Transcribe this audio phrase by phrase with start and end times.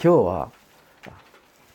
[0.00, 0.48] 今日は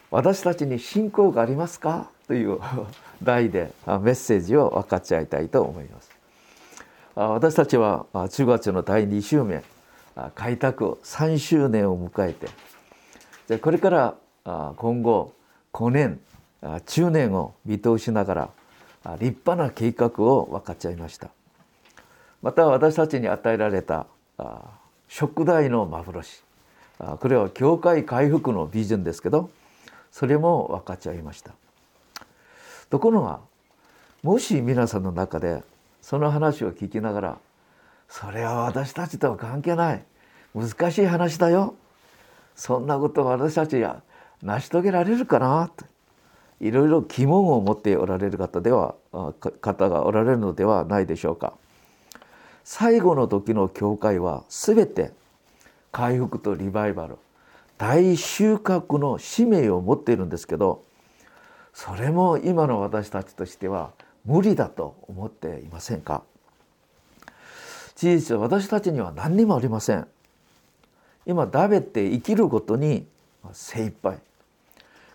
[0.09, 2.09] 私たちに信仰がありますか？
[2.25, 2.59] という
[3.21, 6.09] 題でメッセージを分かち合いたいと思います。
[7.15, 9.61] 私たちは中月の第2週目
[10.35, 12.33] 開拓3周年を迎え
[13.47, 14.15] てこれから
[14.45, 15.33] 今後
[15.73, 16.19] 5年
[16.61, 18.49] 10年を見通しながら
[19.19, 21.29] 立派な計画を分かち合いました。
[22.41, 24.07] また私たちに与えられた
[25.09, 26.41] 食代の幻
[26.97, 29.49] これは教会回復のビジョンですけど
[30.11, 31.51] それも分かち合いました
[32.89, 33.39] ところが
[34.21, 35.63] もし皆さんの中で
[36.01, 37.37] その話を聞きながら
[38.07, 40.03] それは私たちとは関係ない
[40.53, 41.75] 難しい話だよ
[42.55, 44.01] そんなこと私たちは
[44.41, 45.85] 成し遂げられるかなと
[46.59, 48.95] いろいろ疑問を持っておられる方では
[49.61, 51.53] 方がおられるのではないでしょうか。
[52.63, 55.11] 最後の時の教会は全て
[55.93, 57.17] 回復とリバイバル。
[57.77, 60.83] 大収穫の使命を持っているんですけど
[61.73, 63.91] それも今の私たちとしては
[64.25, 66.23] 無理だと思っていませんか？
[67.95, 70.07] 事実私たちには何にもありません。
[71.25, 73.05] 今ダベって生きることに
[73.51, 74.19] 精一杯。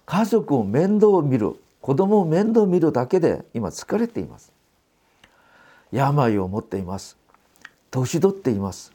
[0.04, 4.52] 家族を面倒を見る子供を面倒を見るだけで今疲れています。
[5.90, 7.16] 病を持っています。
[7.90, 8.92] 年取っています。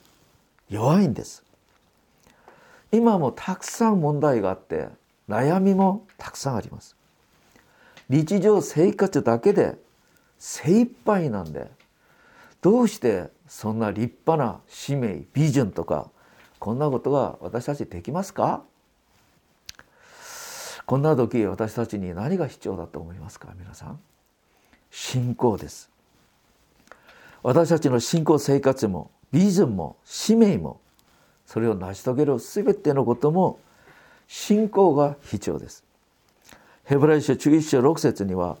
[0.68, 1.42] 弱いんです。
[2.94, 4.88] 今もたくさん問題があって
[5.28, 6.96] 悩みもたくさんあります。
[8.08, 9.76] 日常生活だけで
[10.38, 11.70] 精一杯なんで
[12.60, 16.10] どうしてそんな立派な使命ビジョンとか
[16.58, 18.62] こんなことが私たちできますか？
[20.86, 23.98] こんな時私たちに何が必要だと思いますか皆さん？
[24.90, 25.90] 信仰です。
[27.42, 30.80] 私たちの信仰生活もビジョンも使命も
[31.46, 33.58] それを成し遂げる全てのことも
[34.26, 35.84] 信仰が必要です。
[36.84, 38.58] ヘブライ書11章6節には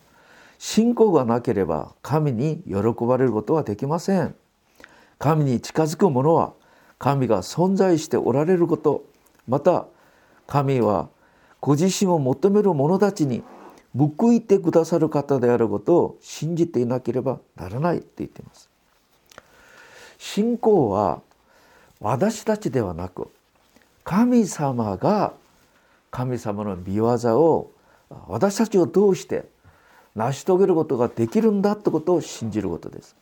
[0.58, 4.34] 信仰がなければ神に喜ばれることはできません。
[5.18, 6.52] 神に近づく者は
[6.98, 9.04] 神が存在しておられること
[9.46, 9.86] また
[10.46, 11.08] 神は
[11.60, 13.42] ご自身を求める者たちに
[13.96, 18.68] 報いてくださる方であることを信じていなければならないって言っています。
[20.18, 21.22] 信仰は
[22.04, 23.30] 私たちではなく
[24.04, 25.32] 神様が
[26.10, 27.72] 神様の御業を
[28.28, 29.46] 私たちを通して
[30.14, 33.16] 成し遂げることができるんだってことを信じることです。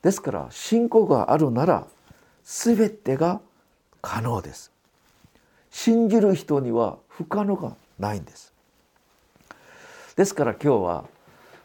[0.00, 1.88] ですから信仰があるなら
[2.44, 3.40] 全てが
[4.00, 4.70] 可能です。
[5.72, 8.52] 信じる人には不可能がないんです。
[10.14, 11.04] ですから今日は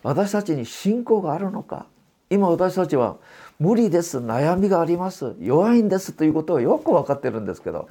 [0.01, 1.85] 私たちに信仰があるのか
[2.31, 3.17] 今私たちは
[3.59, 7.89] 無理です悩みがあります弱いんですということはよく分かってるんですけど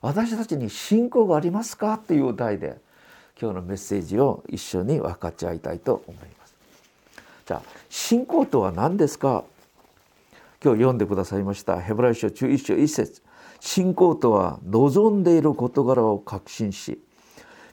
[0.00, 2.78] 私たちに信仰がありますかという題で
[3.40, 6.54] 今日のメッセージを一緒に分かち合いたいと思います。
[7.46, 9.44] じゃあ信仰とは何ですか？
[10.62, 13.22] 今日読んでくださいましたヘブライ書11章1節
[13.60, 17.00] 信仰とは望んでいる事柄を確信し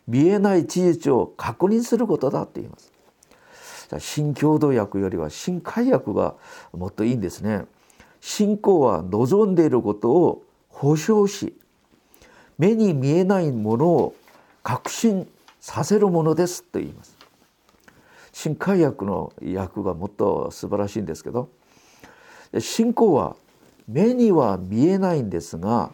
[0.07, 2.91] 見えない事実を確認することだと言います。
[3.99, 6.35] 新共同訳よりは新海訳が
[6.73, 7.65] もっといいんですね。
[8.19, 11.57] 信仰は望んでいることを保証し
[12.57, 14.15] 目に見えないものを
[14.63, 15.27] 確信
[15.59, 17.17] させるものですと言います。
[18.33, 21.49] 新海訳の訳がもっと素晴らしいんですけど
[22.59, 23.35] 信仰は
[23.87, 25.91] 目には見えないんですが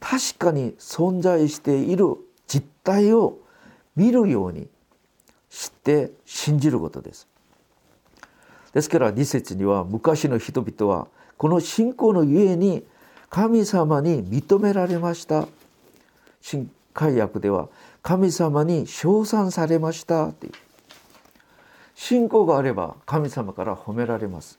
[0.00, 2.16] 確かに存在している
[2.46, 3.38] 実態を
[3.94, 4.68] 見るように
[5.56, 7.26] 知って信じることです。
[8.74, 11.08] ですから2節には昔の人々は
[11.38, 12.84] この信仰のゆえに
[13.30, 15.48] 神様に認められました。
[16.42, 17.68] 新海訳では
[18.02, 20.52] 神様に称賛されましたっていう
[21.94, 24.58] 信仰があれば神様から褒められます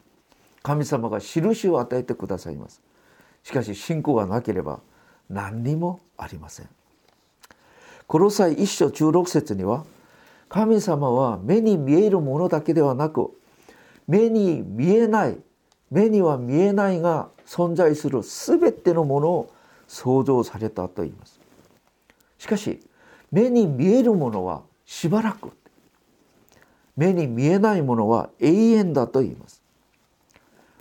[0.64, 2.82] 神様が印を与えてくださいます
[3.44, 4.82] しかし信仰がなければ
[5.30, 6.70] 何にもありません
[8.06, 9.86] この際一章16節には
[10.50, 13.32] 神様は目に見えるものだけではなく
[14.08, 15.38] 目に見えない
[15.92, 19.54] 目には見えないが存在する全てのものを
[19.88, 21.40] 創造されたと言います。
[22.38, 22.80] しかし
[23.32, 25.52] 目に見えるものはしばらく。
[26.96, 29.62] 目に見えないものは永遠だと言います。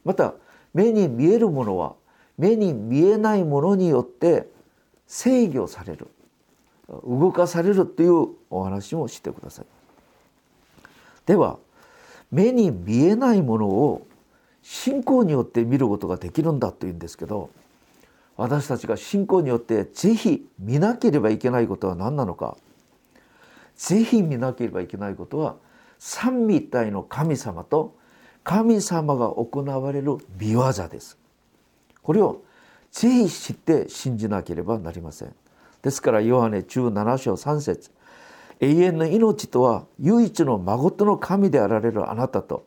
[0.04, 0.34] また
[0.72, 1.94] 目に見えるものは
[2.38, 4.48] 目に見えないものによって
[5.06, 6.08] 制御される。
[6.88, 9.66] 動かされるというお話もしてください。
[11.26, 11.58] では
[12.30, 14.06] 目に見えないものを
[14.62, 17.50] 信仰によって見ることができるんだというんですけど
[18.36, 22.56] 私たちが信仰によってぜひ見なければいけないことは何なのか。
[23.76, 25.56] ぜひ見なければいけないことは
[25.98, 27.94] 三位一体の神様と
[28.42, 31.18] 神様が行われる見業です。
[32.02, 32.42] これを
[32.90, 35.34] ぜひ知って信じなければなりません。
[35.86, 37.92] ですからヨハネ17章3節
[38.58, 42.66] 永遠の命とは唯一の孫の神であられるあなたと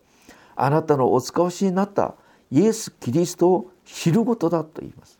[0.56, 2.16] あなたのお使わしになった
[2.50, 5.19] イエス・キリストを知ることだと言います。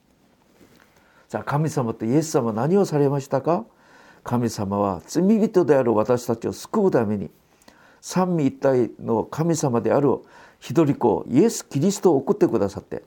[1.28, 3.66] じゃあ神様とイエス様何をされましたか？
[4.24, 7.30] 神様は罪人である私たちを救うために
[8.00, 10.20] 三位一体の神様である
[10.62, 13.04] 一人子イエス・キリストを送ってくださって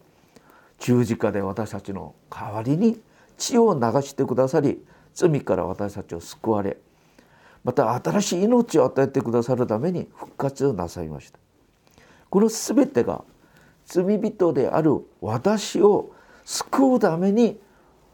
[0.81, 3.01] 十字架で私たちの代わりに
[3.37, 4.83] 血を流してくださり
[5.15, 6.79] 罪から私たちを救われ
[7.65, 11.39] また新しい命を与えてくださるために復活をなさいました。
[12.29, 13.25] この全てが
[13.85, 16.13] 罪人である私を
[16.45, 17.61] 救うために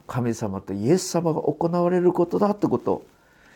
[0.07, 3.07] 神様とイエス様が行われることだってことを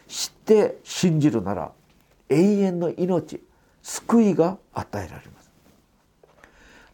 [0.07, 1.73] 知って信じるなら
[2.29, 3.43] 永遠の命
[3.83, 5.51] 救いが与えられます。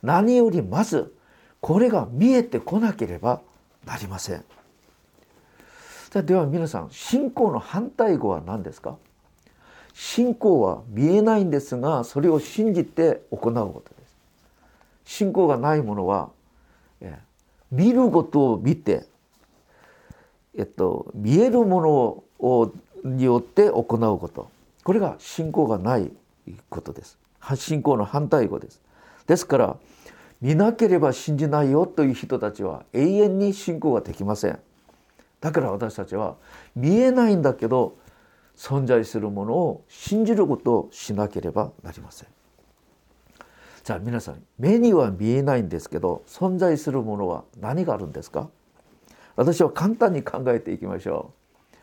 [0.03, 1.15] 何よりまず
[1.61, 3.41] これが見えてこなければ
[3.85, 4.45] なりません。
[6.11, 8.97] さあでは皆さん信仰の反対語は何ですか？
[9.93, 14.17] 信仰は見えないんですがそれを信じて行うことです。
[15.05, 16.31] 信仰がないものは
[17.71, 19.07] 見ることを見て
[20.57, 21.91] えっと、見えるもの
[22.39, 22.73] を
[23.05, 24.51] によって行うこと。
[24.85, 26.11] これが信仰がない
[26.71, 27.19] ことです。
[27.55, 28.81] 信仰の反対語です。
[29.27, 29.77] ですから
[30.41, 34.59] 見なければ信じないよという人たちは永遠に信仰ができません。
[35.41, 36.37] だから私たちは
[36.75, 37.97] 見えないんだけど
[38.57, 42.29] 存在するものを信じることをしなければなりません。
[43.85, 48.51] じゃあ皆さん目には見えないんですけど存在するものは何があるんですか？
[49.37, 51.33] 私は簡単に考えていきましょ
[51.73, 51.77] う。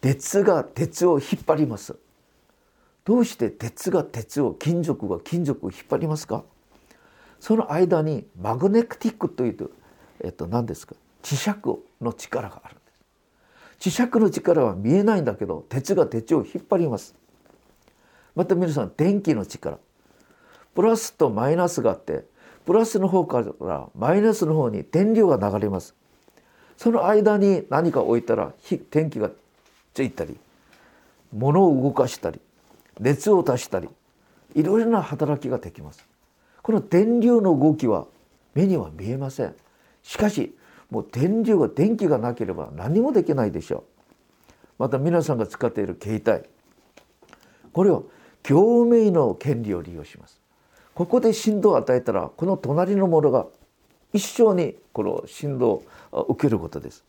[0.00, 1.96] 鉄が鉄を引っ張ります。
[3.04, 6.44] どうして鉄が鉄を金属が金属を引っ張りますか？
[7.38, 9.70] その間にマグネティックというと
[10.24, 10.96] えっと何ですか？
[11.22, 11.50] 磁石
[12.00, 12.76] の力がある。
[13.78, 17.14] 磁石の力は見えないんだけど鉄が鉄を引っ張ります。
[18.34, 19.78] また皆さん電気の力。
[20.74, 22.24] プラスとマイナスがあって
[22.66, 25.94] プラスの方からマイナスの方に電流が流れます。
[26.76, 28.52] その間に何か置いたら
[28.90, 29.30] 天気が
[29.94, 30.36] ついたり
[31.32, 32.40] 物を動かしたり
[33.00, 33.88] 熱を出したり
[34.54, 36.04] いろいろな働きができます。
[36.62, 38.06] この電流の動きは
[38.54, 39.54] 目には見えません。
[40.02, 40.54] しかし
[40.90, 43.82] もう電流が電気がなければ何もできないでしょう。
[44.78, 46.48] また皆さんが使っている携帯。
[47.72, 48.08] これを
[48.42, 50.40] 共鳴の権利を利用します。
[50.94, 53.46] ここで振動を与えたらこの隣のものが
[54.12, 57.04] 一生にこの振動を受けることです。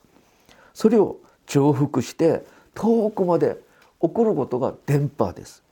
[0.73, 3.57] それを重複して遠くまで
[3.99, 5.63] 送ることが電波です。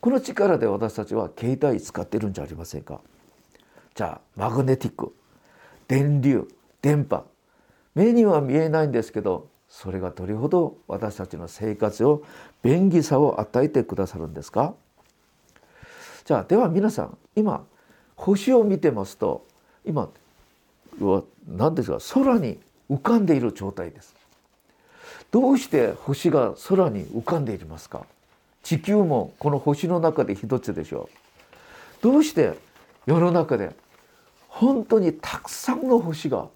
[0.00, 3.00] この力で私たちは携帯使ってるんじゃありませんか。
[3.94, 5.14] じゃあマグネティック。
[5.86, 6.48] 電流。
[6.82, 7.24] 電波。
[7.94, 12.22] 目には見えないんですけどそれがどれほど私たちの生活を
[12.62, 14.74] 便利さを与えてくださるんですか？
[16.24, 17.64] じゃあでは皆さん今
[18.16, 19.46] 星を見てますと
[19.84, 20.08] 今
[21.00, 21.98] は何ですか？
[22.14, 22.58] 空に
[22.90, 24.14] 浮かんでいる状態です。
[25.30, 28.04] どうして星が空に浮かんでいますか？
[28.62, 31.08] 地球もこの星の中で一つでしょ
[32.00, 32.02] う。
[32.02, 32.58] どうして
[33.06, 33.70] 世の中で
[34.48, 36.48] 本当にたくさんの星が、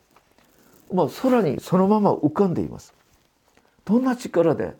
[0.94, 2.94] まあ、空にそのまま浮かんでいます
[3.84, 4.74] どんな力で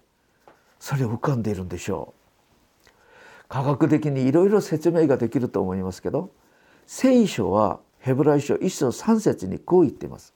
[0.78, 2.14] それを浮かんでいるんでしょ
[2.86, 2.90] う
[3.48, 6.30] 科学的にいろいろ説明ができると思いますけど
[6.86, 10.34] 聖書はヘブライ書一章三節にこう言っています。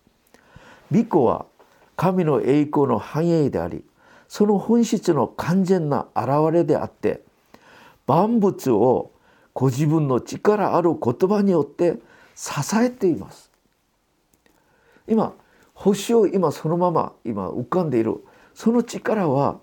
[0.91, 1.45] 御子は
[1.97, 3.85] 神の栄光の繁栄であり
[4.27, 7.21] その本質の完全な現れであって
[8.07, 9.11] 万物を
[9.53, 11.99] ご自分の力ある言葉によって
[12.35, 13.51] 支えています。
[15.07, 15.35] 今
[15.79, 18.25] 星を今そのまま今浮かんでいる。
[18.53, 19.61] その力は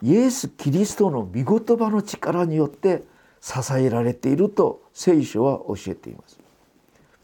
[0.00, 3.02] イエス・キリストの御言葉の力によって
[3.40, 6.38] 支えられていると聖書は教えています。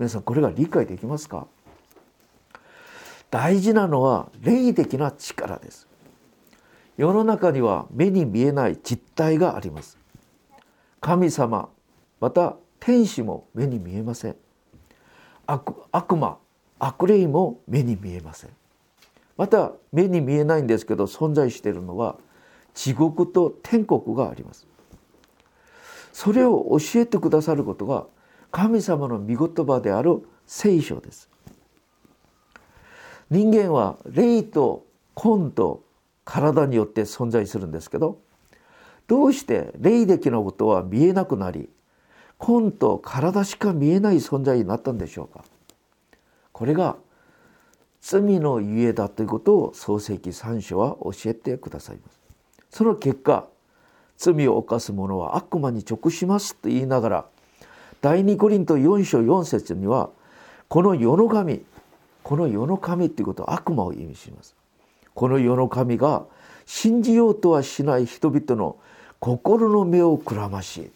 [0.00, 1.46] 皆さんこれが理解できますか？
[3.30, 5.86] 大事なのは霊的な力です。
[6.96, 9.96] 世の中には目に見えない実体があります。
[11.00, 11.68] 神様
[12.20, 14.36] また天使も目に見えません。
[15.46, 16.38] 悪悪魔
[16.78, 18.50] 悪霊も目に見えません。
[19.36, 22.16] また目に見えないんですけど存在しているのは
[22.74, 24.66] 地獄と天国があります。
[26.12, 28.06] それを教えてくださることが
[28.50, 31.28] 神様の御言葉である聖書です。
[33.30, 35.84] 人間は霊と魂と
[36.24, 38.18] 体によって存在するんですけど
[39.06, 41.68] どうして霊的なことは見えなくなり
[42.38, 45.44] 魂と体しか見えない存在になったんでしょうか？
[46.58, 46.96] これが
[48.00, 52.18] 罪のゆえだということを創世記3章は教えてくださいます。
[52.68, 53.46] その結果
[54.16, 57.24] 罪を犯す者は悪魔に直しますと言いながら
[58.00, 60.10] 第二コリント4章4節には
[60.66, 61.64] この世の神
[62.24, 64.56] この世の神っていうことは悪魔を意味します。
[65.14, 66.24] この世の神が
[66.66, 68.78] 信じようとはしない人々の
[69.20, 70.90] 心の目をくらまし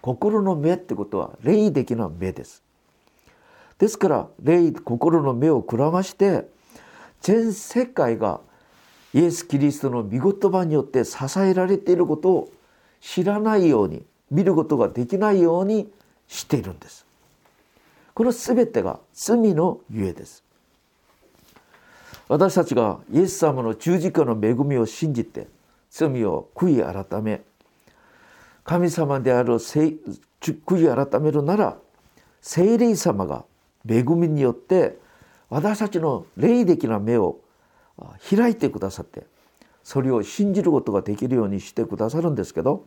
[0.00, 2.64] 心の目ってことは霊的な目です。
[3.80, 6.46] ですから霊心の目をくらまして
[7.22, 8.40] 全世界が
[9.14, 12.52] イエス・キリストの御言葉によって支えられていることを
[13.00, 15.90] 知らないように見ることができないように
[16.28, 17.06] しているんです。
[18.12, 20.44] この全てが罪のゆえです。
[22.28, 25.48] 私たちがイエス様の十字架の恵みを信じて
[25.90, 27.40] 罪を悔い改め
[28.62, 29.96] 神様である悔
[30.52, 31.78] い改めるなら
[32.42, 33.44] 聖霊様が
[33.88, 34.98] 恵みによって
[35.48, 37.38] 私たちの霊的な目を
[38.34, 39.24] 開いてくださって
[39.82, 42.84] それを信じることができるようにしてくださるんですけど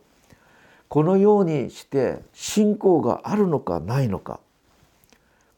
[0.87, 4.39] このようにして信仰があるのかないのか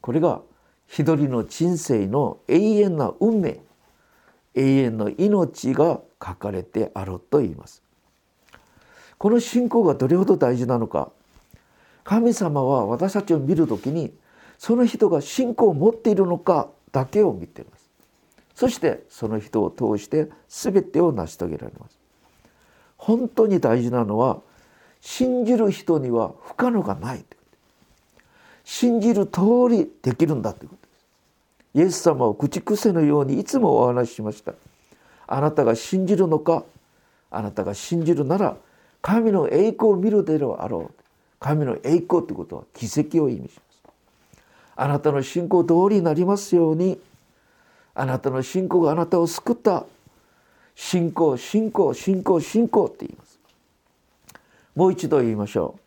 [0.00, 0.40] これが
[0.86, 3.60] 一人の人生の永遠な運命
[4.54, 7.82] 永遠の命が書かれてあると言います
[9.18, 11.10] この信仰がどれほど大事なのか
[12.04, 14.14] 神様は私たちを見る時に
[14.58, 17.90] その人が信仰を持っているのかだけを見ています。
[18.54, 21.98] そしてその人を通して全てを成し遂げられます。
[22.96, 24.40] 本当に大事なのは
[25.00, 27.24] 信じる人には不可能がない
[28.66, 31.06] 信じる通りできるんだということです。
[31.74, 34.54] イエス様を口癖のようにいつもお話ししました。
[35.28, 36.64] あなたが信じるのか
[37.30, 38.56] あなたが信じるなら
[39.02, 41.02] 神の栄光を見るであろう。
[41.38, 43.65] 神の栄光ということは奇跡を意味します。
[44.76, 47.00] あなたの信仰通りになりますように。
[47.94, 49.84] あなたの信仰があなたを救った。
[50.74, 53.40] 信仰信仰信仰信仰って言います。
[54.74, 55.80] もう一度言いましょう。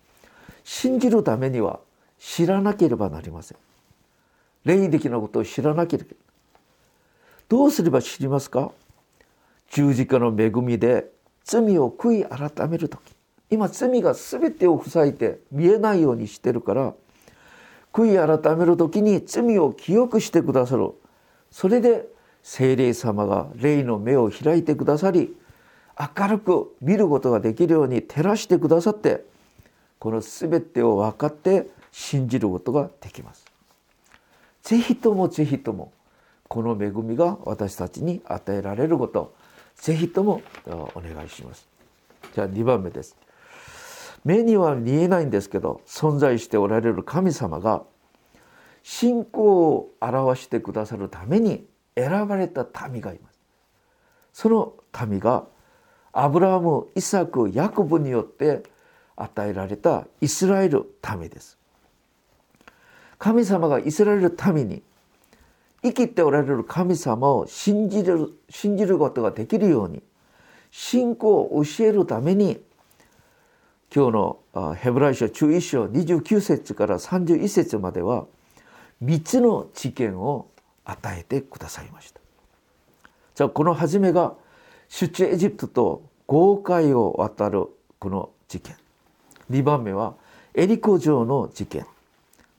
[0.63, 1.79] 信じるためには
[2.17, 3.58] 知らなければなりません。
[4.65, 6.10] 霊的なことを知らなければ。
[7.48, 8.72] どうすれば知りますか？
[9.69, 11.12] 十字架の恵みで
[11.43, 13.00] 罪を悔い改める時。
[13.51, 16.93] 今罪が全てを塞いで見えないようにしてるから
[17.93, 20.91] 悔い改める時に罪を記憶してくださる
[21.51, 22.05] それで
[22.43, 25.36] 聖霊様が霊の目を開いてくださり
[26.17, 29.25] 明るく見ることができるように照らしてくださって
[30.00, 33.46] この全てを分かって信じることができます。
[34.63, 35.91] ぜひともぜひとも
[36.48, 39.36] この恵みが私たちに与えられること
[39.75, 41.67] ぜひともお願いします。
[42.34, 43.17] じゃあ2番目です。
[44.25, 47.83] 目には見えないんですけど存在しておられる神様が
[48.83, 53.39] 信仰を表してくださるために選ばれた民がいます。
[54.33, 54.73] その
[55.07, 55.45] 民が
[56.11, 58.63] アブラハムイサクヤコブによって
[59.15, 60.85] 与えられたイスラエル
[61.19, 61.57] 民です。
[63.17, 64.81] 神様がイスラエル民に
[65.83, 70.01] 生きておられる神様を信じる信じることができるように
[70.71, 72.61] 信仰を教えるために
[73.93, 78.27] 今日のヘブライ書中1章29節から31節までは
[79.03, 80.48] 3つの知見を
[80.86, 82.19] 与えてくださいました。
[83.34, 84.36] じゃあこの初めが
[84.89, 87.65] 出エジプトと豪快を渡る
[87.98, 88.75] この事件
[89.50, 90.13] 2番目は
[90.53, 91.86] エリコ城の事件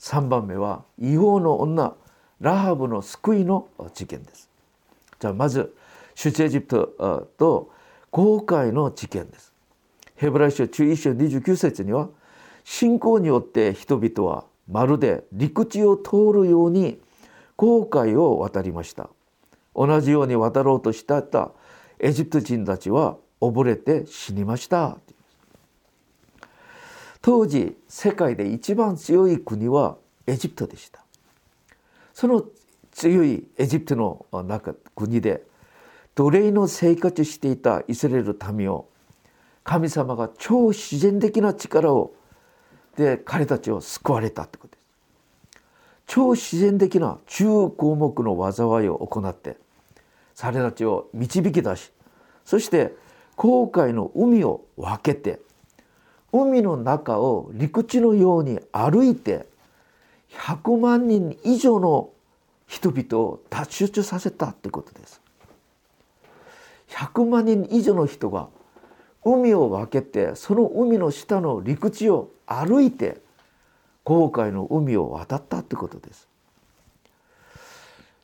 [0.01, 1.95] 3番目は違法の女
[2.41, 4.49] ラハブの救いの事件です。
[5.21, 5.75] じゃあまず
[6.15, 6.67] 出エジプ
[6.99, 7.71] トと
[8.11, 9.50] 豪快の事件です。
[10.21, 12.11] ヘブライ書中1章29節には
[12.63, 17.01] 信仰によって人々はまるで陸地を通るように
[17.57, 19.09] 航海を渡りました。
[19.75, 21.23] 同じように渡ろうとした
[21.99, 24.99] エジプト人たちは溺れて死にました。
[27.23, 29.97] 当時世界で一番強い国は
[30.27, 31.03] エジプトでした。
[32.13, 32.45] その
[32.93, 35.45] 強いエジプトの中国で
[36.15, 38.91] 奴隷の生活していたイスラエル民を
[39.65, 42.15] 神様が超自然的な力を
[42.97, 44.81] で彼たちを救われたってことです。
[46.07, 49.57] 超自然的な中項目の災いを行って
[50.37, 51.93] 彼たちを導き出し
[52.45, 52.97] そして
[53.37, 55.41] 航海の海を分けて
[56.33, 59.47] 海の中を陸地のように歩いて
[60.33, 62.11] 100万人以上の
[62.67, 65.21] 人々を脱出させたってことです。
[66.89, 68.49] 100万人以上の人が
[69.25, 73.19] 海を分けてその海の下の陸地を歩いて
[74.05, 76.29] 航海の海を渡ったってことです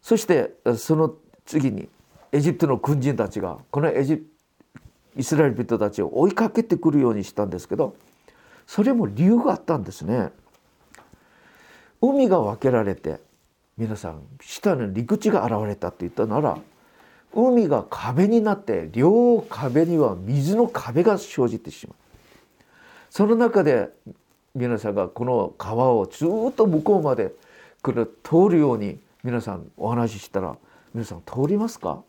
[0.00, 1.88] そしてその次に
[2.32, 4.26] エジプトの軍人たちがこのエジ
[5.16, 7.96] イスラエル人たちを追いかけてくるようにしたんですけど
[8.66, 10.30] それも理由があったんですね。
[12.02, 13.20] 海が分けられて
[13.78, 16.58] 皆さん下の陸地が現れたって言ったなら
[17.36, 21.96] 海が壁になって両壁には水の壁が生じてしまう。
[23.10, 23.90] その中で
[24.54, 27.32] 皆さんがこの川をずっと向こうまで
[27.82, 30.56] 来る通るように皆さんお話ししたら
[30.94, 32.02] 皆さん通りますか？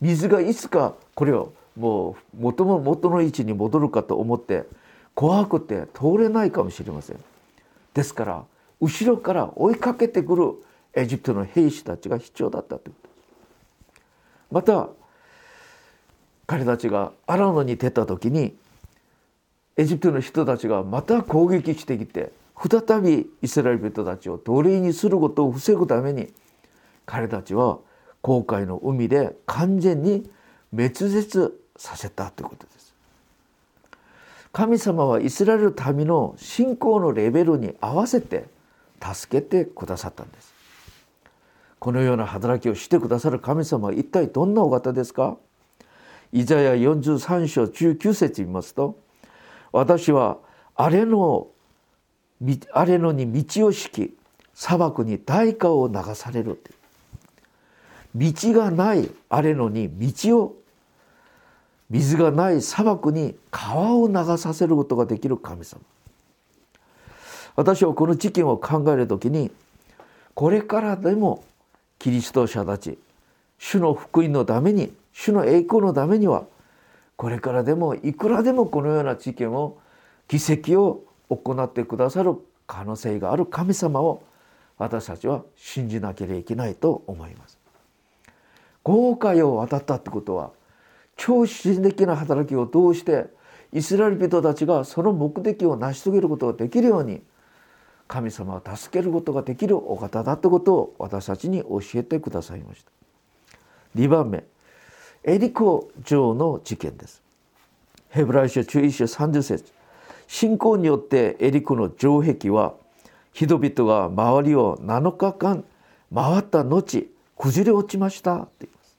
[0.00, 4.64] 水がいつかこれをもう元も元の位置に戻るかと思って
[5.14, 7.18] 怖くて通れないかもしれません。
[7.92, 8.44] ですから
[8.80, 10.54] 後ろから追いかけてくる
[10.94, 13.05] エジプトの兵士たちが必要だったということ。
[14.50, 14.88] また
[16.46, 18.56] 彼たちがアラノに出た時に
[19.76, 26.32] エジプトの人たちがまた攻撃してきて再びイスラエル人たちを奴隷にすることを防ぐために
[27.04, 27.78] 彼たちは
[28.22, 30.28] 航海の海で完全に
[30.72, 32.76] 滅絶させたということです。
[34.56, 38.46] 神様はイスラエル民の信仰のレベルに合わせて
[39.02, 40.55] 助けてくださったんです
[41.78, 45.36] このような働きをしてくださる神様は一体どんなお方ですか？
[46.32, 48.98] イザヤ43章19節見ますと
[49.72, 50.38] 私は
[50.74, 51.48] 荒れの
[52.72, 54.16] 荒れ野に道を敷き
[54.54, 56.62] 砂漠に大河を流される。
[58.14, 60.56] 道がない荒れ野に道を
[61.90, 65.80] 水がない砂漠に川を流させることができる神様。
[67.54, 69.50] 私はこの事件を考える時に
[70.34, 71.44] これからでも
[71.98, 72.98] キリスト者たち
[73.58, 76.44] 主の福音のために主の栄光のためには
[77.16, 79.78] これからでもいくらでもこのような事件を
[80.28, 84.22] 奇跡を行ってくださる可能性がある神様を
[84.78, 87.58] 私たちは信じなければいけないと思います。
[88.82, 90.50] 豪華を渡ったってことは
[91.16, 93.26] 超自然的な働きを通して
[93.72, 97.22] イスラエル人たちがその目的を成し遂げることができるように
[98.08, 102.90] 神様を助けることができるお方だってことを私たちに教えてくださいました。
[103.96, 104.44] 2番目
[105.24, 107.22] エリコ城の事件です。
[108.10, 109.72] ヘブライ書11章30節。
[110.28, 112.74] 信仰によってエリコの城壁は
[113.32, 115.64] 人々が周りを7日間
[116.14, 118.96] 回った後崩れ落ちましたって言います。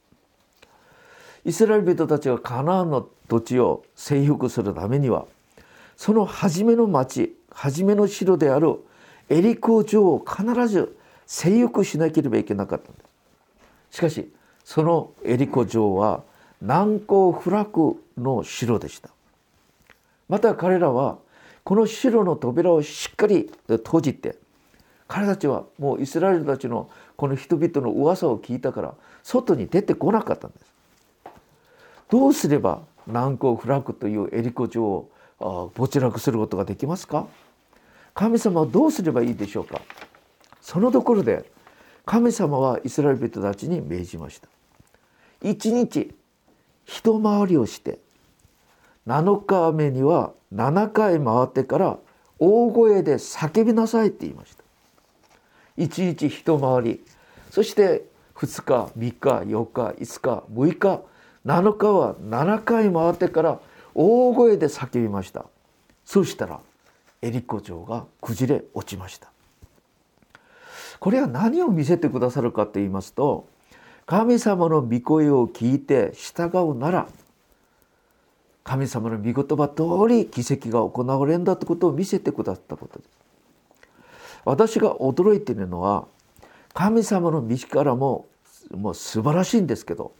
[1.45, 5.25] イスラエル人たちがカナンの土地を征服するためには
[5.95, 8.75] その初めの町初めの城である
[9.29, 13.01] エリコ城を必ず征服しなければいけなかったんで
[13.91, 14.31] すしかし
[14.63, 16.23] そのエリコ城は
[16.61, 19.09] 難攻不落の城でした。
[20.27, 21.19] また彼らは
[21.63, 24.37] この城の扉をしっかり閉じて
[25.07, 30.65] 彼たちはもうイスラエルたちのこの人々の噂を聞いたから外に出てこなかったんです。
[32.09, 37.27] どうすれば難攻不落というエリコ城を没落することができますか？
[38.17, 39.79] 神様はどうすればいいでしょうか？
[40.59, 41.51] そのところで
[42.03, 44.47] 神様はイスラエル人たちに命じました。
[45.43, 46.15] 一日
[46.83, 47.99] 一回りをして
[49.05, 51.99] 7日目には7回回ってから
[52.39, 54.63] 大声で叫びなさいって言いました。
[55.77, 57.05] 一日一回り
[57.51, 61.03] そして2日3日4日5日6日
[61.45, 63.59] 7日は7回回ってから
[63.93, 65.45] 大声で叫びました。
[66.03, 66.59] そしたら
[67.21, 69.31] エリコ城が崩れ落ちました。
[70.99, 73.47] これは何を見せてくださるかと言いますと
[74.05, 77.07] 神様の御声を聞いて従うなら
[78.63, 83.09] 神様の御言葉通り奇跡が行われるんだということを見せてくださったことです。
[84.43, 86.07] 私が驚いているのは
[86.73, 88.27] 神様の道からも
[88.71, 90.13] もう素晴らしいんですけど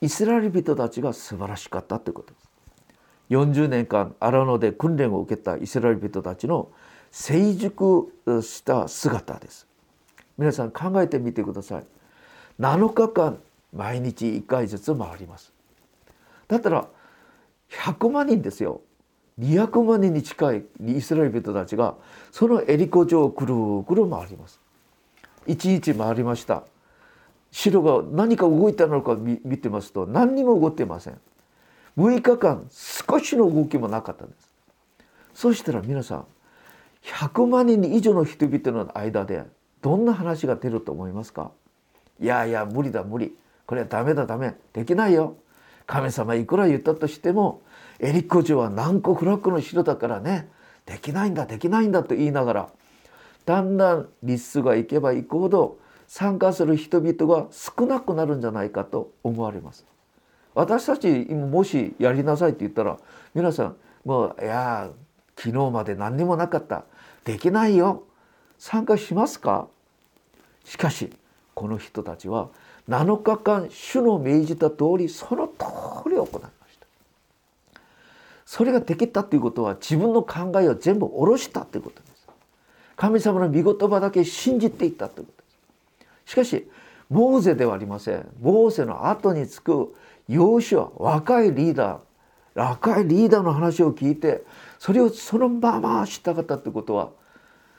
[0.00, 2.49] イスラエル人たちが素晴らしかったということです。
[3.30, 6.68] 40年間荒野で訓練を受けたイスラエル人たちの
[7.12, 8.12] 成熟
[8.42, 9.66] した姿です。
[10.36, 11.84] 皆さん考えてみてください。
[12.58, 13.38] 7日間
[13.72, 15.52] 毎日1回ずつ回ります。
[16.48, 16.88] だったら
[17.70, 18.80] 100万人ですよ。
[19.38, 21.94] 200万人に近いイスラエル人たちが
[22.32, 23.54] そのエリコ城をくる
[23.86, 24.60] くる回ります。
[25.46, 26.64] 1日回りました。
[27.52, 31.20] 城が何か動いたのか見てますと何にも動いてません。
[31.96, 34.50] 6日間少しの動きもなかったんです。
[35.34, 36.26] そしたら皆さん
[37.04, 39.44] 100万人以上の人々の間で
[39.80, 41.50] どんな話が出ると思いますか？
[42.20, 43.34] いやいや無理だ無理。
[43.66, 44.54] これはダメだダメ。
[44.72, 45.36] できないよ。
[45.86, 47.62] 神様いくら言ったとしても
[47.98, 50.48] エリコ城は難攻不落の城だからね。
[50.86, 52.68] できないんだできないんだと言いながら
[53.46, 59.86] だんだん日数がいけばいくほど参加する人々が少なくなるんじゃないかと思われます。
[60.54, 62.98] 私たち今もしやりなさいって言ったら
[63.34, 64.90] 皆さんもういや
[65.36, 66.84] 昨日まで何にもなかった。
[67.24, 68.02] できないよ。
[68.58, 69.68] 参加しますか？
[70.64, 71.10] しかし
[71.54, 72.48] この人たちは
[72.88, 75.64] 7日間主の命じた通りその通
[76.10, 76.86] り行いました。
[78.44, 82.28] それができたということは自分の考えを全部下ろしたということです。
[82.96, 85.48] 神様の御言葉だけ信じていったということで
[86.26, 86.32] す。
[86.32, 86.68] しかし
[87.08, 88.28] モーゼではありません。
[88.40, 89.94] モーゼの後につく
[90.30, 91.98] 養子は若いリーダー
[92.54, 94.42] 若いリーダーの話を聞いて
[94.78, 97.10] それをそのまま従ったということは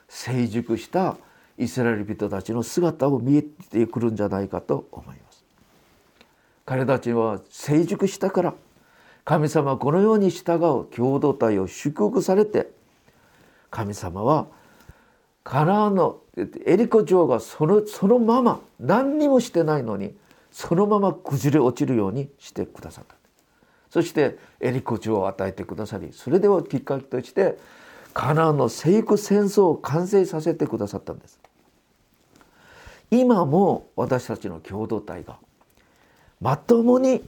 [0.09, 1.17] 成熟した
[1.57, 5.43] イスラエル人たちの姿を見えてくるんじゃないかと思います。
[6.65, 8.53] 彼たちは成熟したから
[9.23, 12.71] 神様はこのように従う共同体を祝福されて
[13.69, 14.47] 神様は
[15.43, 16.19] カナンの
[16.65, 20.15] エリコ城がそのそのまま何にもしてないのに
[20.51, 23.15] そのまま崩れ落ちるようにしてくださった。
[23.91, 27.57] そしてエリコ城を与えてくださりそれではきっかけとして
[28.13, 31.39] カナンの生育戦争を完成させてくださったんです。
[33.09, 35.37] 今も私たちの共同体が
[36.39, 37.21] まともに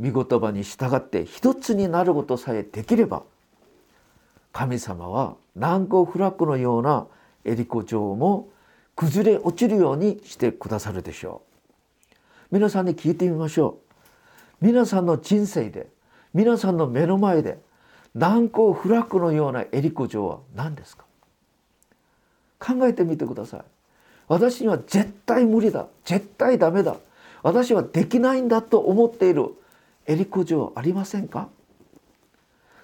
[0.00, 3.22] 御言葉に従って一つになることさえできれば
[4.52, 7.06] 神様は難攻不落のような
[7.44, 8.48] エリコ城も
[8.96, 11.45] 崩れ落ちるようにしてくださるでしょう。
[12.56, 13.80] 皆さんに聞いてみましょ
[14.62, 14.64] う。
[14.64, 15.88] 皆さんの人生で
[16.32, 17.58] 皆さんの目の前で
[18.14, 21.04] 難攻不落のようなエリコ城は何ですか？
[22.58, 23.60] 考えてみてください。
[24.26, 25.86] 私には絶対無理だ。
[26.06, 26.96] 絶対ダメだ。
[27.42, 29.50] 私はできないんだと思っている
[30.06, 31.50] エリコ城ありませんか？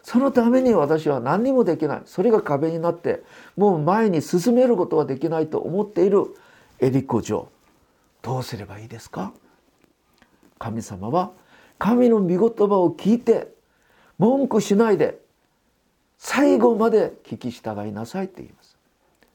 [0.03, 2.03] そのために私は何にもできない。
[2.05, 3.23] それが壁になって
[3.57, 6.27] もう前に進めることはできないと思っている
[6.79, 7.49] エリコ城。
[8.21, 9.33] どうすればいいですか？
[10.63, 11.33] 神様は
[11.77, 13.49] 神の御言葉を聞いて
[14.17, 15.19] 文句しないで
[16.19, 18.77] 最後まで聞き従いなさいって言います。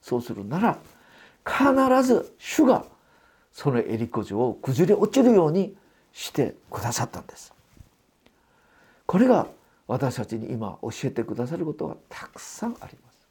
[0.01, 0.79] そうするなら
[1.45, 2.85] 必ず主が
[3.51, 5.75] そのエリコ城を崩れ落ちるように
[6.13, 7.53] してくださったんです。
[9.05, 9.47] これが
[9.85, 13.27] 私たちに今教えてくださることがたくさんあります。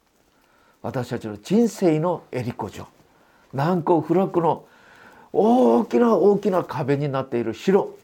[0.83, 2.85] 私たちの人生のエリコ城
[3.53, 4.67] 難攻不落の
[5.37, 7.95] 大きな大きな壁になっている城。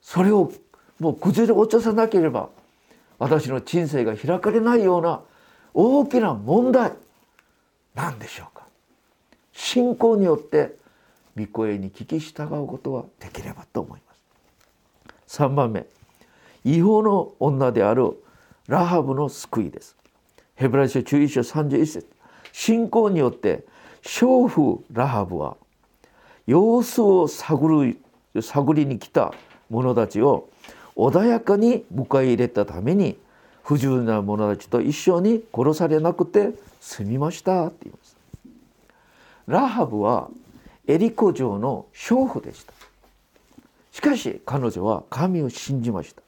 [0.00, 0.52] それを
[0.98, 2.48] もう崩れ落とさなければ
[3.18, 5.20] 私の人生が開かれないような
[5.74, 6.92] 大きな問題。
[7.94, 8.64] なんでしょうか。
[9.52, 10.76] 信仰によって
[11.36, 14.14] 御声に聞き従うことができればと思いま
[15.26, 15.42] す。
[15.42, 15.84] 3番目。
[16.64, 18.22] 違法の女である
[18.66, 19.96] ラハブの救いです。
[20.54, 22.06] ヘブライ書11章31節。
[22.52, 23.64] 信仰によって
[24.02, 25.56] 娼婦ラハブは
[26.48, 27.68] 様子を探
[28.34, 29.34] る探りに来た
[29.68, 30.48] 者たちを
[30.96, 33.18] 穏やかに迎え入れたために
[33.62, 38.16] 不自由な者たちと一緒に殺されなくて済みましたって言います。
[39.46, 40.30] ラハブは
[40.86, 42.72] エリコ城の娼婦でした。
[43.92, 46.22] しかし彼女は神を信じました。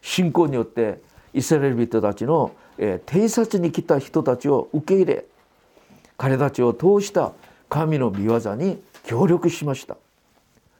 [0.00, 1.02] 信仰によって
[1.34, 5.26] イスラエル人たちの、え、偵察に来た人たちを受け入れ
[6.16, 7.32] 彼たちを通した
[7.68, 9.96] 神の御業に協力しました。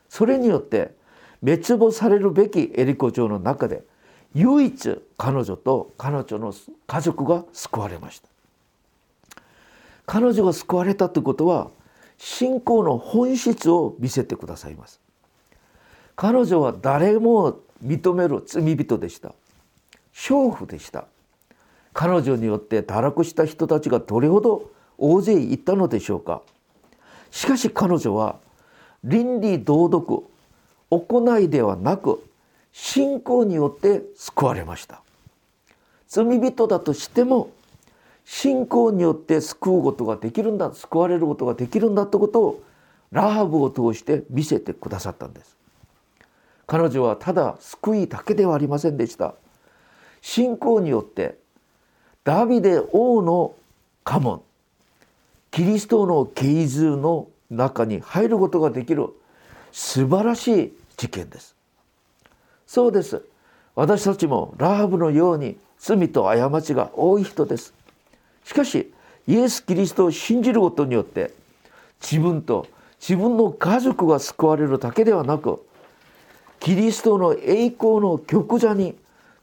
[0.09, 0.93] それによって
[1.43, 3.85] 滅亡されるべきエリコ城の中で
[4.35, 6.53] 唯一彼女と彼女の
[6.87, 8.29] 家族が救われました。
[10.07, 11.71] 彼女が救われたということは
[12.19, 15.01] 信仰の本質を見せてくださいます。
[16.17, 19.35] 彼女は誰も認める罪人でした。
[20.15, 21.07] 娼婦でした。
[21.93, 26.43] 彼女によって堕落した人たちがどれほど大勢いたのでしょうか。
[27.35, 28.37] しかし彼女は
[29.03, 30.23] 倫理道徳
[30.89, 32.25] 行いではなく
[32.71, 35.03] 信仰によって救われました。
[36.07, 37.51] 罪人だとしても
[38.25, 42.63] 信仰によって救うことができるんだ救われることができるんだということを
[43.11, 45.57] ラハブを通して見せてくださったんです。
[46.69, 49.35] 彼女はただ救いだけではありませんでした。
[50.23, 51.37] 信仰によって
[52.23, 53.57] ダビデ王の
[54.05, 54.41] 家紋
[55.55, 59.11] キリストの系図の中に入ることができる
[59.71, 61.55] 素晴らしい事件です。
[62.67, 63.23] そうです。
[63.77, 67.73] 私たちもラハブのように罪と過ちが多い人です。
[68.43, 68.93] しかし
[69.29, 71.33] イエス・キリストを信じることによって
[72.03, 72.67] 自分と
[72.99, 75.65] 自分の家族が救われるだけではなく
[76.59, 78.97] キリストの栄光の玉座に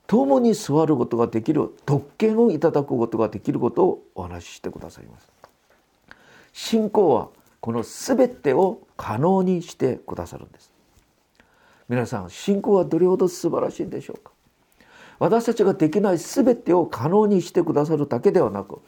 [0.07, 5.40] 共に座ることができる特権をいただくことができることをお話ししてくださいます。
[6.53, 10.71] 信仰はこの全てを可能にしてくださるんです。
[11.91, 14.31] 皆さん信仰はどれほど素晴らしいんでしょうか
[15.19, 18.79] 私たちができない全てを可能にしてくださるだけではなく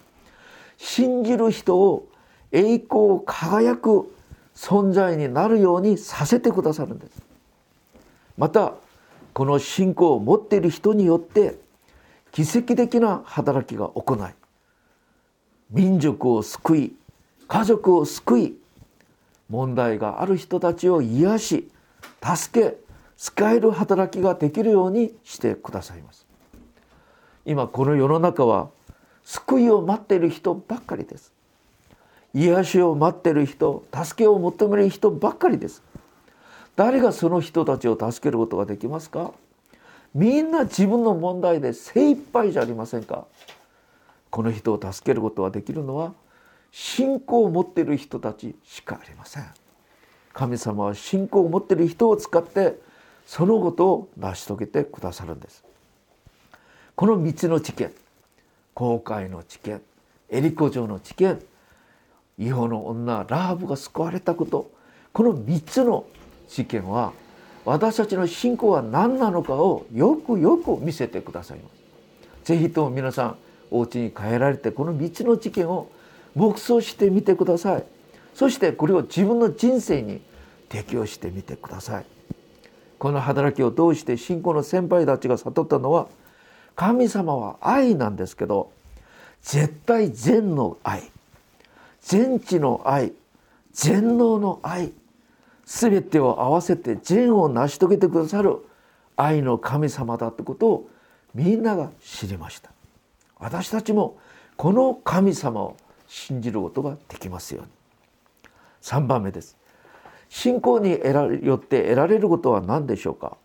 [0.77, 2.07] 信じる人を
[2.53, 4.15] 栄光輝く
[4.55, 7.21] 存在になるようにさせてくださるんです
[8.37, 8.73] また
[9.33, 11.57] この信仰を持っている人によって
[12.31, 14.19] 奇跡的な働きが行い
[15.71, 16.95] 民族を救い
[17.47, 18.57] 家族を救い
[19.49, 21.71] 問題がある人たちを癒し
[22.23, 22.77] 助け
[23.17, 26.25] 使える働きができるようにしてくださいます。
[27.45, 28.69] 今この世の中は
[29.23, 31.31] 救いを待っている人ばっかりです。
[32.33, 35.83] 癒しを待っている人助けを求める人ばっかりです。
[36.75, 39.31] 誰がその人たちを助けることができますか？
[40.15, 43.25] みんな自分の問題で精一杯じゃありませんか。
[44.31, 46.13] この人を助けることができるのは
[46.73, 49.45] 信仰を持っている人たちしかありません
[50.33, 52.79] 神様は信仰を持っている人を使って
[53.27, 55.63] そのことを成し遂げてくださるんです
[56.95, 57.93] この3つの知見
[58.73, 59.79] 航海の知見
[60.29, 61.39] エリコ城の知見
[62.39, 64.71] 違法の女ラハブが救われたこと
[65.13, 66.07] この3つの
[66.49, 67.13] 事件は
[67.65, 71.83] 私たちの信仰は何なのかをよくよく見せてくださいます。
[72.45, 73.37] ぜひとも皆さん
[73.71, 75.89] お家に帰られてこの3つの事件を
[76.35, 77.83] 黙想してみてください。
[78.33, 80.21] そしてこれを自分の人生に
[80.69, 82.05] 適用してみてください。
[82.97, 86.07] この働きを通して信仰の先輩たちが悟ったのは
[86.75, 88.71] 神様は愛なんですけど
[89.41, 91.03] 絶対善の愛。
[92.01, 93.13] 全知の愛。
[93.73, 94.91] 全能の愛。
[95.65, 98.57] 全てを合わせて善を成し遂げてくださる。
[99.15, 100.89] 愛の神様だってことを
[101.35, 102.71] みんなが知りました。
[103.37, 104.17] 私たちも
[104.55, 105.77] この神様を
[106.13, 107.69] 信じることができますように。
[108.83, 109.57] 3番目です。
[110.29, 110.91] 信仰に
[111.41, 113.35] よって得られることは何でしょうか？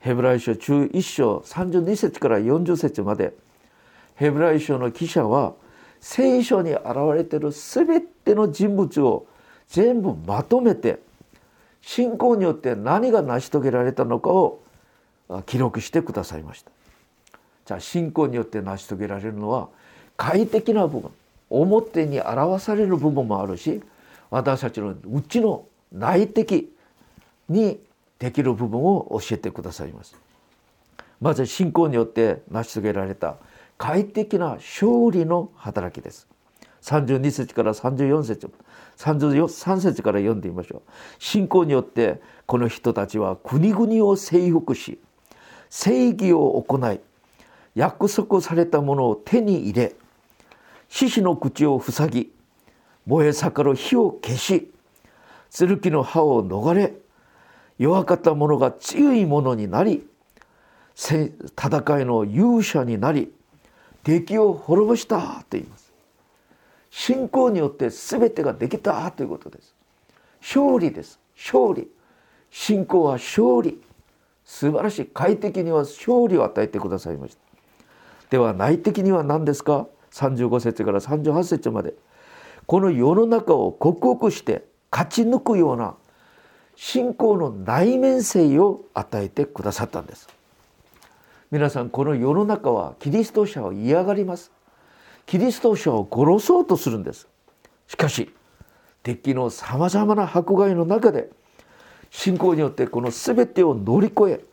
[0.00, 3.32] ヘブライ書中1章32節から40節まで。
[4.14, 5.54] ヘブライ書の記者は
[6.00, 9.26] 聖書に現れてる全ての人物を
[9.68, 11.00] 全部まとめて
[11.80, 14.60] 信仰によって何が成し遂げられたのかを
[15.46, 16.70] 記録してくださいました。
[17.64, 19.68] じゃあ信仰によって成し遂げられるのは
[20.16, 21.10] 快適な部分。
[21.50, 23.82] 表に表される部分もあるし
[24.30, 26.72] 私たちの内の内的
[27.48, 27.78] に
[28.18, 30.16] できる部分を教えてくださいます。
[31.20, 33.36] まず信仰によって成し遂げられた
[33.78, 36.28] 快適な勝利の働きです
[36.82, 38.50] 32節から34節
[38.98, 40.82] 33節から読んでみましょう
[41.18, 44.98] 信仰によってこの人たちは国々を征服し
[45.68, 47.00] 正義を行い
[47.74, 49.94] 約束されたものを手に入れ
[50.88, 52.32] 獅子の口を塞ぎ
[53.06, 54.70] 燃え盛る火を消し
[55.50, 56.94] 剣の刃を逃れ
[57.78, 60.06] 弱かった者が強いものになり
[60.96, 63.32] 戦いの勇者になり
[64.02, 65.92] 敵を滅ぼしたと言います。
[66.90, 69.74] 信仰によって全てができたということです。
[70.40, 71.18] 勝利です。
[71.36, 71.88] 勝利。
[72.50, 73.78] 信仰は勝利。
[74.44, 75.06] 素晴らしい。
[75.06, 77.42] 快適には勝利を与えてくださいました。
[78.30, 79.86] では内的には何ですか？
[80.16, 81.94] 35節から38節まで。
[82.66, 85.94] この世の中を克服して勝ち抜くような
[86.74, 90.28] 信仰の内面性を与えてくださったんです。
[91.50, 94.50] 皆さんこの世の中はキリスト者を嫌がります。
[95.26, 97.28] キリスト者を殺そうとするんです。
[97.86, 98.34] しかし
[99.02, 101.30] 敵のさまざまな迫害の中で
[102.10, 104.44] 信仰によってこの全てを乗り越え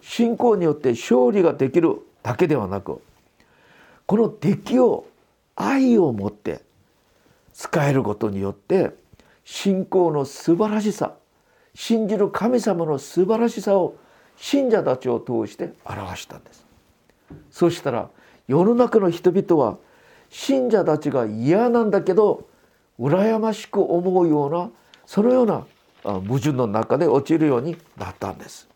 [0.00, 3.00] 信仰によって勝利ができるだけではなく
[4.08, 5.04] この敵を
[5.54, 6.62] 愛を持って
[7.52, 8.92] 使えることによって
[9.44, 11.12] 信仰の素晴らしさ
[11.74, 13.96] 信じる神様の素晴らしさを
[14.38, 16.64] 信者たちを通して表したんです。
[17.50, 18.08] そしたら
[18.46, 19.76] 世の中の人々は
[20.30, 22.48] 信者たちが嫌なんだけど
[22.98, 24.70] 羨ましく思うような
[25.04, 25.66] そのような
[26.02, 28.68] 矛盾の中で陥るようになったんです。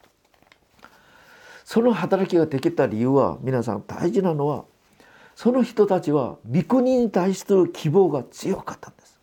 [1.64, 4.66] その働きができた理由は皆さん大事なのは
[5.34, 9.18] その人たちは御国に対する希望が強かったんです。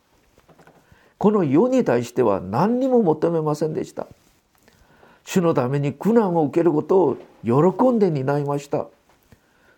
[1.18, 4.08] この世に対しては何にも求めませんでした。
[5.26, 8.88] 主のために苦難を受けることを喜んで担いました。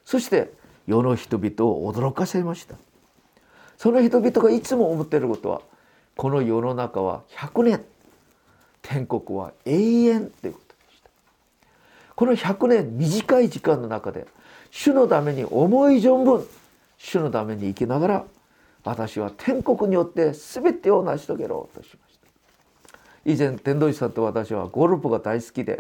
[0.06, 0.54] そして
[0.88, 2.76] 世の人々を驚かせました。
[3.78, 5.62] その人々がいつも思っていることは
[6.16, 7.86] この世の中は100年。
[8.84, 11.10] 天国は永遠ということでした。
[12.16, 14.26] この100年短い時間の中で
[14.72, 16.48] 主のために思い存分
[16.98, 18.26] 主のために生きながら
[18.84, 22.22] 私は天国によって全てを成し遂げろとしました。
[23.24, 25.78] 以前天童師さんと私はゴルフが大好きで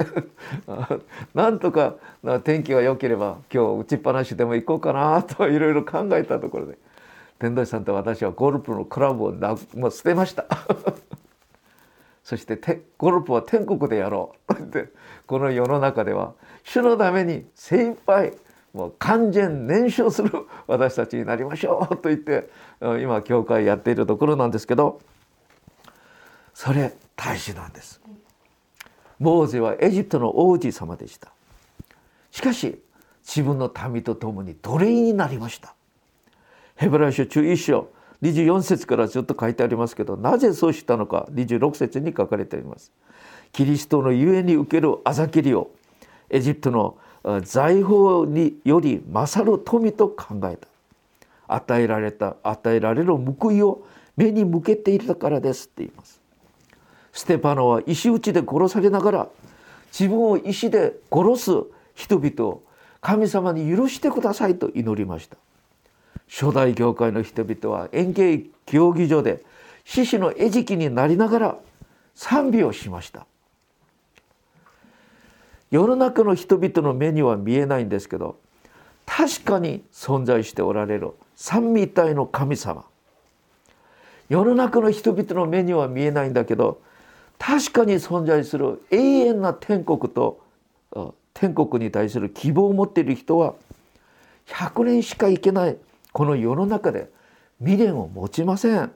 [1.34, 1.96] なんとか
[2.44, 6.78] 天気が良ければ今日打ちっぱなしでも行こうかなといろいろ考えたところで
[7.40, 10.46] 天童師さんと私はゴルフのクラブをなもう捨てました。
[12.24, 12.60] そして
[13.00, 14.54] ゴルフは天国でやろう。
[15.26, 18.34] この世の中では主のために精一杯
[18.74, 20.32] もう完全燃焼する
[20.68, 22.50] 私たちになりましょうと言って
[23.02, 25.02] 今教会やっているところなんですけど
[26.54, 28.02] それ大事なんです。
[29.20, 31.32] モーゼはエジプトの王子様でした。
[32.32, 32.82] しかし
[33.24, 35.76] 自分の民と共に奴隷になりました。
[36.76, 37.90] ヘブライ書中1章
[38.24, 42.92] 24節からずっと書いてありますけどなぜそうしたのか26節に書かれています。
[43.52, 45.72] キリストのゆえに受けるあざきりを
[46.30, 46.98] エジプトの
[47.44, 50.68] 財宝により勝る富と考えた。
[51.48, 56.22] 与えられた与えられる報いを目に向けていたからですって言います。
[57.12, 59.28] ステパノは石打ちで殺されながら
[59.92, 61.52] 自分を石で殺す
[61.94, 62.64] 人々を
[63.02, 65.38] 神様に許してくださいと祈りました。
[66.30, 69.44] 初代教会の人々は円形競技場で
[69.84, 71.58] 獅子の餌食になりながら
[72.16, 73.26] 賛美をしました。
[75.72, 78.38] 世の中の人々の目には見えないんですけど
[79.06, 82.86] 確かに存在しておられる三位一体の神様
[84.30, 86.82] 世の中の人々の目には見えないんだけど
[87.40, 90.42] 確かに存在する永遠な天国と
[91.34, 93.56] 天国に対する希望を持っている人は
[94.48, 95.78] 100年しか生けない
[96.12, 97.10] この世の中で
[97.60, 98.92] 未練を持ちません。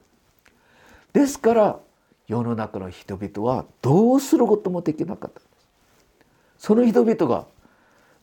[1.14, 1.80] ですから
[2.28, 5.42] 世の中の人々はどうすることもできなかった。
[6.58, 7.46] その人々が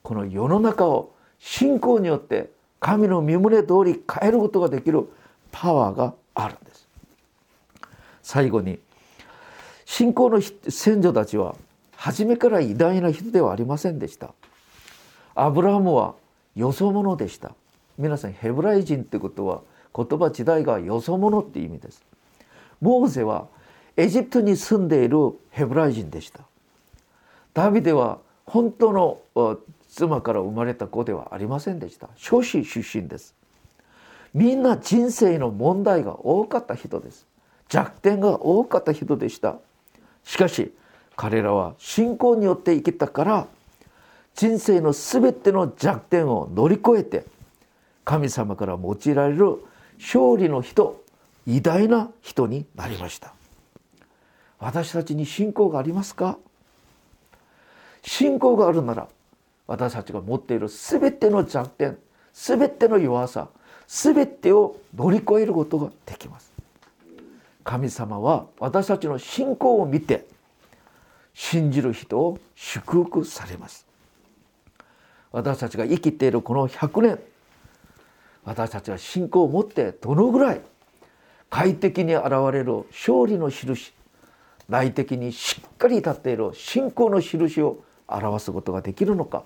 [0.02, 5.08] この世の中を信仰によって神の身胸通り変えることができる
[5.50, 6.88] パワーがあるんです。
[8.22, 8.78] 最後に
[9.84, 11.54] 信仰の先祖たちは
[11.96, 14.32] 初めから偉大な人ではありませんでした。
[15.34, 16.14] アブラハムは
[16.56, 17.54] よそ者でした。
[17.98, 19.62] 皆さんヘブライ人ってことは
[19.94, 22.02] 言葉時代がよそ者って意味です。
[22.80, 23.46] モーゼは
[23.96, 25.18] エジプトに住んでいる
[25.50, 26.40] ヘブライ人でした。
[27.54, 32.08] ダビデは本当の妻から生まれた子ではありませんでした。
[32.16, 33.34] 少子出身です。
[34.34, 37.26] みんな人生の問題が多かった人です。
[37.68, 39.58] 弱点が多かった人でした。
[40.24, 40.72] しかし
[41.16, 43.46] 彼らは信仰によって生きたから
[44.34, 47.26] 人生の全ての弱点を乗り越えて
[48.04, 49.62] 神様から用いられる
[49.98, 51.04] 勝利の人
[51.46, 53.34] 偉大な人になりました。
[54.58, 56.38] 私たちに信仰がありますか？
[58.02, 59.08] 信仰があるなら
[59.66, 61.98] 私たちが持っている全ての弱点
[62.32, 63.48] 全ての弱さ
[63.86, 66.52] 全てを乗り越えることができます。
[67.64, 70.26] 神様は私たちの信仰を見て
[71.34, 73.86] 信じる人を祝福されます。
[75.30, 77.18] 私たちが生きているこの100年
[78.44, 80.60] 私たちは信仰を持ってどのぐらい
[81.48, 83.92] 快適に現れる勝利の印
[84.68, 87.84] 内的にしっかり立っている信仰の印を
[88.16, 89.44] 表すことができるのか。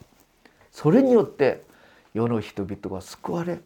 [0.73, 1.65] それによって
[2.15, 3.61] 世の人々が救われ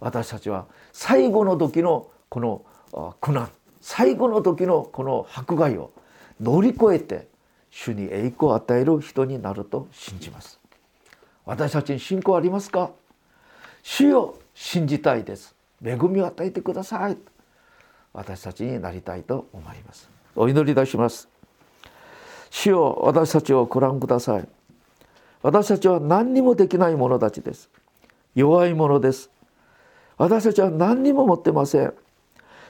[0.00, 3.50] 私たちは最後の時のこの苦難
[3.80, 5.92] 最後の時のこの迫害を
[6.40, 7.28] 乗り越えて
[7.70, 10.60] 主に栄光を与える人になると信じます。
[11.44, 12.90] 私たちに信仰ありますか？
[13.82, 15.56] 主よ信じたいです。
[15.84, 17.16] 恵みを与えてください。
[18.12, 20.10] 私たちになりたいと思います。
[20.36, 21.31] お祈りいたします。
[22.52, 24.46] 主よ私たちをご覧ください。
[25.40, 27.70] 私たちは何にもできない者たちです。
[28.34, 29.30] 弱い者です。
[30.18, 31.94] 私たちは何にも持ってません。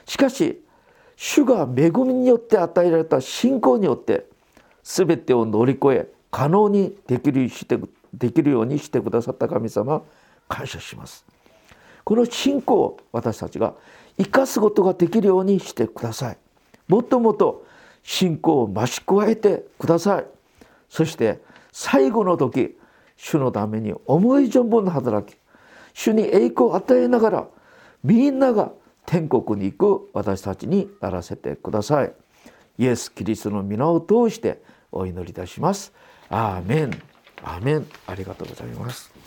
[0.05, 0.63] しかし
[1.17, 4.25] 主が恵みによって与えられた信仰によって
[4.83, 7.77] 全てを乗り越え可能にできるして
[8.13, 10.01] できるようにしてくださった神様
[10.47, 11.25] 感謝します。
[12.05, 13.73] この信仰を私たちが
[14.17, 16.37] 生かすことができるようにしてください。
[16.87, 17.65] もっともっと
[18.03, 20.25] 信仰を増し加えてください。
[20.89, 21.41] そして
[21.71, 22.77] 最後の時
[23.15, 25.37] 主のために思い存分の働き
[25.93, 27.47] 主に栄光を与えながら
[28.03, 28.71] みんなが
[29.05, 32.13] 天国に行く私たちにならせてください。
[32.77, 35.93] イエス・キリストの皆を通してお祈りいたします。
[36.29, 37.01] アーメン。
[37.43, 37.87] アーメン。
[38.07, 39.12] ありがとうございます。